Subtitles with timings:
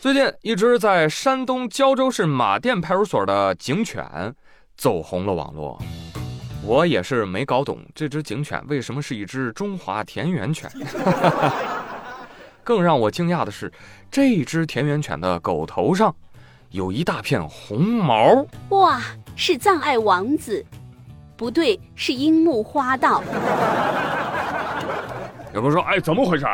[0.00, 4.34] 最近，一只在山东胶州市马甸派出所的警犬
[4.74, 5.78] 走红了网络。
[6.64, 10.70] 我也是没搞懂这只警犬为什么是一只中华田园犬。
[12.64, 13.70] 更让我惊讶的是，
[14.10, 16.14] 这只田园犬的狗头上
[16.70, 18.42] 有一大片红毛。
[18.70, 19.02] 哇，
[19.36, 20.64] 是葬爱王子？
[21.36, 23.22] 不对，是樱木花道。
[25.52, 26.46] 有人说：“哎，怎么回事？”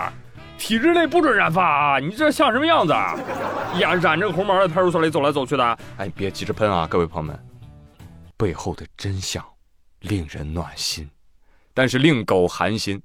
[0.58, 1.98] 体制内不准染发啊！
[1.98, 3.14] 你这像什么样子啊？
[3.78, 5.78] 呀，染着个红毛在派出所里走来走去的。
[5.98, 7.38] 哎，别急着喷啊，各位朋友们，
[8.36, 9.44] 背后的真相
[10.00, 11.08] 令人暖心，
[11.74, 13.00] 但是令狗寒心。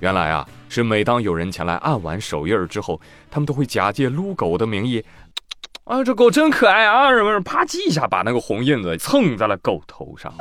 [0.00, 5.02] 原来啊，是每当有人前来按完手印之后，他们都会假借撸狗的名义，
[5.84, 10.32] 啊，这狗真可爱啊，什么什么，啪叽一下把那个红印子蹭在了狗头上。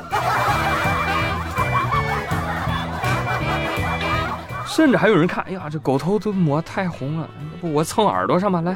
[4.75, 7.29] 甚至还有人看，哎呀，这狗头都抹太红了，
[7.61, 8.73] 不我蹭耳朵上吧，来。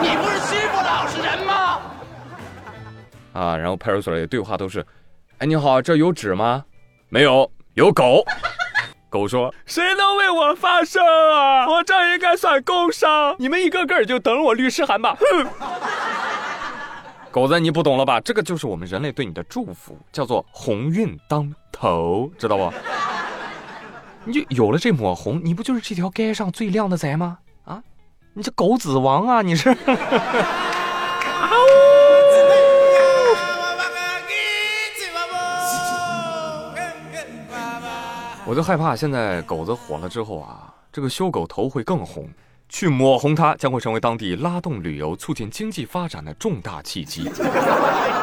[0.00, 1.78] 你不是欺负老实人吗？
[3.34, 4.84] 啊，然后派出所里的对话都是，
[5.36, 6.64] 哎，你好，这有纸吗？
[7.10, 8.24] 没有，有狗。
[9.10, 11.68] 狗说，谁能为我发声啊？
[11.68, 15.14] 我这应该算工伤，你们一个个就等我律师函吧。
[15.20, 15.46] 哼。
[17.30, 18.18] 狗子，你不懂了吧？
[18.20, 22.72] 这个就是我们人类对你的祝福，叫做鸿运当头，知道不？
[24.28, 27.38] 你就有了这抹红，你不就是这条街上最靓的仔吗？
[27.64, 27.80] 啊，
[28.34, 29.40] 你这狗子王啊！
[29.40, 29.70] 你是。
[38.44, 42.28] 我就害怕现在狗子火了之后啊，这个修狗头会更红，
[42.68, 47.30] 去抹红它将会成为当地拉动旅游、促进经济发展的重大契机。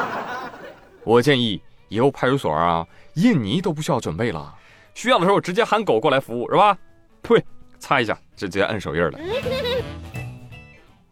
[1.02, 4.54] 我建议以后派出所啊，印泥都不需要准备了。
[4.94, 6.76] 需要的时候直接喊狗过来服务是吧？
[7.22, 7.44] 呸，
[7.78, 9.18] 擦一下，直接摁手印了。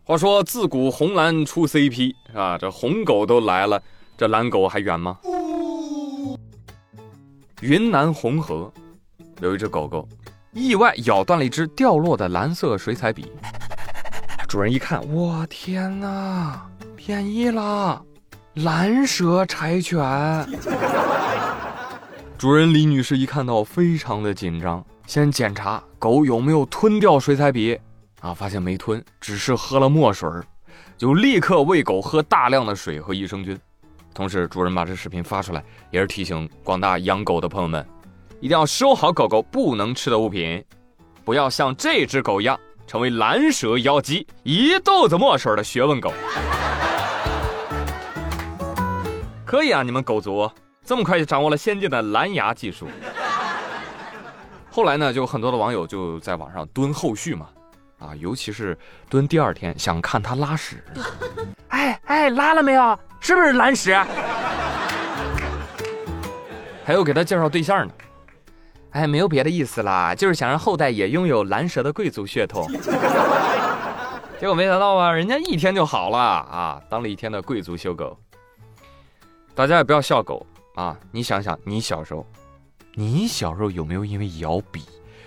[0.05, 3.81] 话说自古红蓝出 CP 啊，这红狗都来了，
[4.17, 5.19] 这蓝狗还远吗？
[7.61, 8.73] 云南红河
[9.41, 10.09] 有一只狗狗
[10.53, 13.31] 意外咬断了一只掉落的蓝色水彩笔，
[14.49, 18.05] 主人一看，我天哪，便宜了，
[18.55, 19.99] 蓝蛇柴犬。
[22.43, 27.79] 主人李女士一看到，非常的紧张，先检查狗有没有吞掉水彩笔，
[28.21, 30.29] 啊，发现没吞，只是喝了墨水，
[30.99, 33.57] 就立刻喂狗喝大量的水和益生菌。
[34.13, 37.87] 同时，主人把这视频发出来，也是提醒广大养狗的朋友们，
[38.41, 40.65] 一定要收好狗狗不能吃的物品，
[41.25, 46.13] 不要像这只狗一样成为蓝蛇妖姬一肚子墨水的学问狗。
[49.47, 50.51] 可以啊，你们狗族。
[50.85, 52.89] 这么快就掌握了先进的蓝牙技术，
[54.71, 57.49] 后来呢，就很多的网友就在网上蹲后续嘛，
[57.99, 58.77] 啊，尤其是
[59.09, 60.83] 蹲第二天想看他拉屎，
[61.69, 62.99] 哎哎，拉了没有？
[63.21, 63.95] 是不是蓝屎？
[66.85, 67.93] 还有给他介绍对象呢，
[68.91, 72.69] 哎，没有别的意思啦，就是想让后代也拥有蓝蛇的贵族血统。
[74.41, 78.19] 结果没想到啊，人家一天就好了啊，当了一天的贵族修狗。
[79.55, 80.45] 大家也不要笑狗。
[80.75, 82.27] 啊，你想想，你小时候，
[82.95, 84.85] 你小时候有没有因为咬笔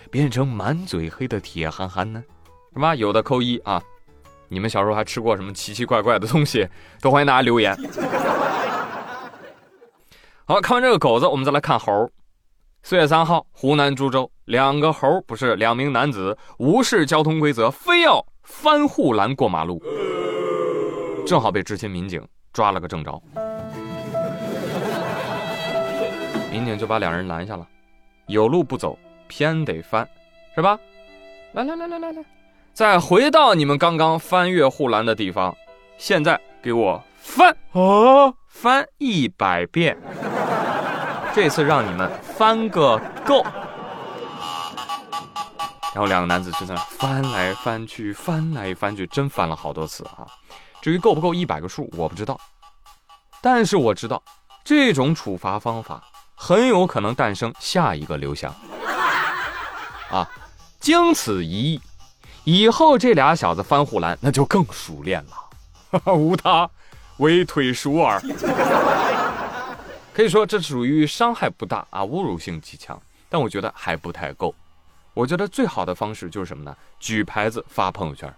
[0.10, 2.24] 变成满嘴黑的铁憨憨呢？
[2.74, 2.96] 是吧？
[2.96, 3.82] 有的扣一啊。
[4.48, 6.68] 你们小时候还吃过什么奇奇怪怪的东西？
[7.02, 7.76] 都欢迎大家留言。
[10.46, 12.10] 好，看完这个狗子，我们再来看猴。
[12.84, 19.82] 四月三号，湖南株洲，两个猴不是两名男子无视交通规则，非要翻护栏过马路，
[21.26, 22.24] 正好被执勤民警
[22.54, 23.22] 抓了个正着。
[26.56, 27.68] 民警就把两人拦下了，
[28.28, 30.08] 有路不走，偏得翻，
[30.56, 30.80] 是吧？
[31.52, 32.24] 来来来来来来，
[32.72, 35.54] 再回到你们刚刚翻越护栏的地方，
[35.98, 39.98] 现在给我翻哦，翻一百遍，
[41.34, 43.44] 这次让你们翻个够。
[45.94, 50.26] 然后两个男子就在那翻来翻去，翻来翻去，真翻了好多次啊。
[50.82, 52.40] 至于够不够一百个数，我不知道，
[53.42, 54.24] 但是我知道
[54.64, 56.02] 这种处罚方法。
[56.36, 58.54] 很有可能诞生下一个刘翔
[60.12, 60.30] 啊！
[60.80, 61.82] 经此一役，
[62.44, 65.34] 以后这俩小子翻护栏那就更熟练了，
[66.14, 66.70] 无他，
[67.18, 68.22] 唯腿熟耳。
[70.14, 74.54] 可以说这属于伤害不大啊，侮辱性极强，但我觉得还不太够。
[75.14, 76.76] 我觉得最好的方式就是什么呢？
[77.00, 78.32] 举牌子发朋友圈，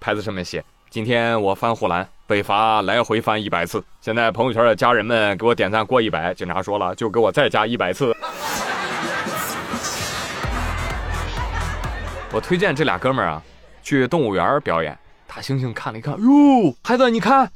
[0.00, 0.64] 牌子上面写。
[0.88, 8.16] 今天我翻护栏被罚来回翻一百次，现在朋友圈的家人们给我点赞过一百，警察说了就给我再加一百次。
[12.32, 13.42] 我推荐这俩哥们儿啊，
[13.82, 17.50] 去动物园表演大猩猩看了一看，哟，孩子，你看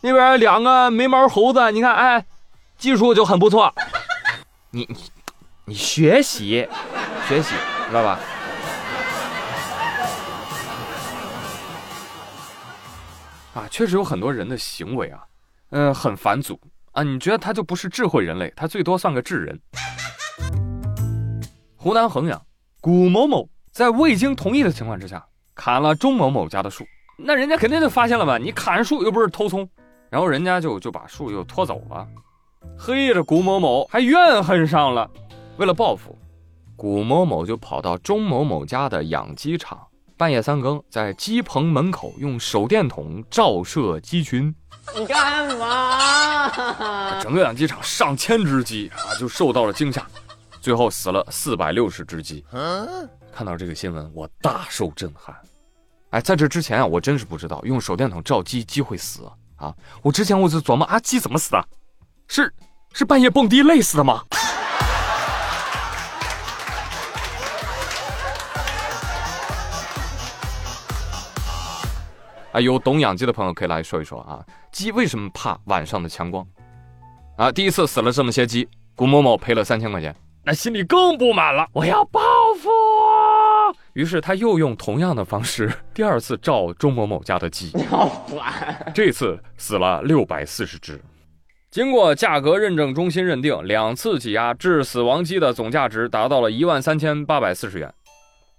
[0.00, 2.24] 那边两个没毛猴子，你看，哎，
[2.78, 3.74] 技术就很不错。
[4.70, 4.96] 你你
[5.64, 6.68] 你学习
[7.26, 7.54] 学习，
[7.88, 8.18] 知道吧？
[13.56, 15.24] 啊，确实有很多人的行为啊，
[15.70, 16.60] 嗯、很反祖
[16.92, 17.02] 啊。
[17.02, 19.58] 你觉得他就不是智慧人类，他最多算个智人。
[21.74, 22.38] 湖南衡阳，
[22.82, 25.24] 古某某在未经同意的情况之下
[25.54, 26.84] 砍了钟某某家的树，
[27.16, 28.36] 那人家肯定就发现了吧？
[28.36, 29.66] 你砍树又不是偷葱，
[30.10, 32.06] 然后人家就就把树又拖走了。
[32.78, 35.10] 嘿，这古某某还怨恨上了，
[35.56, 36.18] 为了报复，
[36.76, 44.54] 古某某就跑到钟某某家的养鸡场，半夜三更在鸡棚门口用手电筒照射鸡群，
[44.96, 47.20] 你干嘛？
[47.20, 50.06] 整个养鸡场上千只鸡啊就受到了惊吓，
[50.60, 52.42] 最后死了四百六十只鸡。
[53.30, 55.36] 看到这个新闻，我大受震撼。
[56.10, 59.74] 哎，在这之前啊，我真是不知道用手电筒照鸡，鸡会死啊！
[60.00, 61.62] 我之前我就琢磨啊，鸡怎么死的？
[62.28, 62.50] 是
[62.94, 64.24] 是半夜蹦迪累死的吗？
[72.56, 74.42] 啊，有懂养鸡的朋友可以来说一说啊，
[74.72, 76.42] 鸡为什么怕晚上的强光？
[77.36, 82.18] 啊，第一次死了这么些鸡，古某某赔了三千块钱，那心里更不满了，我要报
[82.58, 82.70] 复。
[83.92, 88.90] 于是他又用同样的方式，第二次照钟某某家的鸡，好烦！
[88.94, 90.98] 这次死了六百四十只。
[91.70, 97.92] 经过价格认证中心认定，两次挤压致死亡鸡的总价值达到了一万三千八百四十元。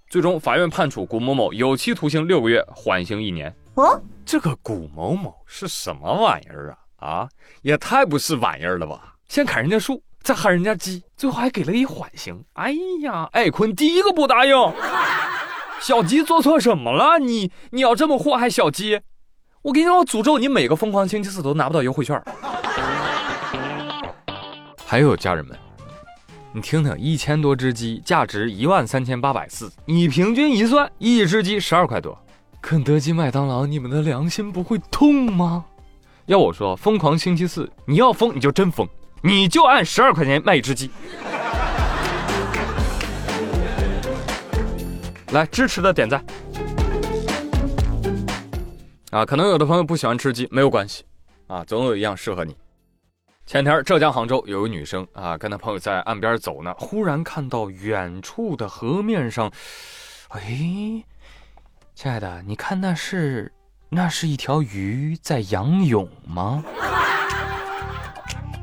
[0.08, 3.52] 最终，法院判处古某某有期徒刑六个月，缓刑一年。
[3.78, 7.06] 哦，这个古某某是什么玩意儿啊？
[7.06, 7.28] 啊，
[7.62, 9.14] 也太不是玩意儿了吧！
[9.28, 12.44] 先砍人家树，再害人家鸡，最后还给了一缓刑。
[12.54, 14.52] 哎呀，艾坤第一个不答应。
[15.80, 17.20] 小鸡做错什么了？
[17.20, 19.00] 你你要这么祸害小鸡？
[19.62, 22.20] 我跟你说，我诅咒你每个疯狂星期四都拿不到优惠券。
[24.84, 25.56] 还有家人们，
[26.52, 32.20] 你听听，一千多只鸡，价值一万三千八百四，你平均一算，一只鸡十二块多。
[32.60, 35.64] 肯德基、麦当劳，你们的良心不会痛吗？
[36.26, 38.86] 要我说，疯狂星期四，你要疯你就真疯，
[39.22, 40.90] 你就按十二块钱卖一只鸡。
[45.32, 46.22] 来，支持的点赞。
[49.10, 51.04] 啊，可能有的朋友不喜欢吃鸡，没有关系，
[51.46, 52.54] 啊，总有一样适合你。
[53.46, 59.50] 前天，浙江杭州有个女生啊，跟她朋友在岸边走呢，忽然看到远处的河面上，
[60.28, 61.02] 哎，
[62.00, 63.52] 亲爱的，你看那是
[63.88, 66.62] 那是一条鱼在仰泳吗？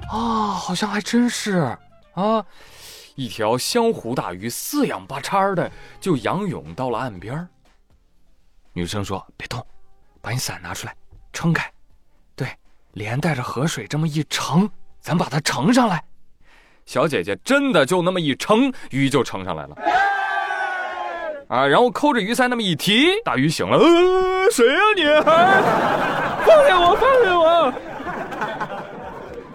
[0.09, 1.77] 啊，好像还真是
[2.13, 2.45] 啊，
[3.15, 7.45] 一条湘湖大鱼四仰八叉的就仰泳到了岸边。
[8.71, 9.61] 女生说：“别动，
[10.21, 10.95] 把你伞拿出来，
[11.33, 11.69] 撑开，
[12.37, 12.47] 对，
[12.93, 14.69] 连带着河水这么一盛，
[15.01, 16.01] 咱把它盛上来。”
[16.87, 19.75] 小姐姐真的就那么一撑，鱼就盛上来了。
[21.47, 25.03] 啊，然后抠着鱼鳃那么一提，大鱼醒了，呃，谁呀、你？
[26.45, 27.73] 放下我，放下我！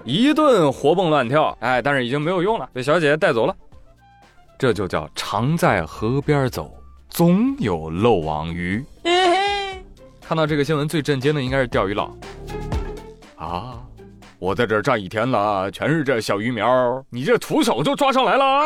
[0.04, 3.54] 一顿活蹦乱跳，哎，但是已经没有用了，被小姐姐带走了。
[4.58, 6.72] 这就叫常在河边走，
[7.08, 8.84] 总有漏网鱼。
[10.20, 12.08] 看到这个新闻，最震惊的应该是钓鱼佬。
[13.36, 13.80] 啊，
[14.38, 18.62] 我在这儿站一天了，全是这小鱼苗，你这徒手就抓上来了？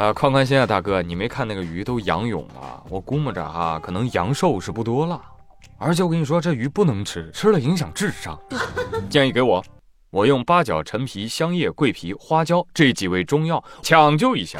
[0.00, 2.82] 啊，宽宽心啊，大哥，你没看那个鱼都仰泳了？
[2.88, 5.20] 我估摸着哈、可能阳寿是不多了。
[5.76, 8.38] 而且我跟你说，这鱼不能吃，吃了影响智商。
[9.10, 9.62] 建议给我，
[10.08, 14.58] 我用八角、陈皮、香叶、桂皮、花椒这几味中药抢救一下。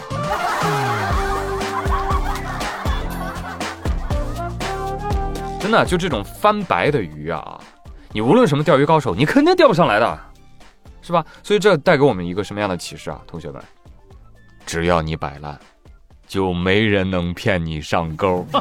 [5.59, 7.59] 真的，就这种翻白的鱼啊，
[8.13, 10.21] 你无论什么钓鱼高手，你肯定钓不上来的，
[11.01, 11.25] 是吧？
[11.43, 13.65] 所以这带给我们一个什么样的启示啊，同学们？
[14.71, 15.59] 只要你摆烂，
[16.29, 18.47] 就没人能骗你上钩。